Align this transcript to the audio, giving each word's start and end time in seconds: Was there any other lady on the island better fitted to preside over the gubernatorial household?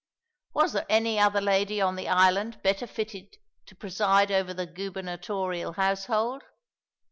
Was 0.55 0.73
there 0.73 0.87
any 0.89 1.19
other 1.19 1.39
lady 1.39 1.79
on 1.79 1.95
the 1.95 2.07
island 2.09 2.63
better 2.63 2.87
fitted 2.87 3.37
to 3.67 3.75
preside 3.75 4.31
over 4.31 4.51
the 4.51 4.65
gubernatorial 4.65 5.73
household? 5.73 6.41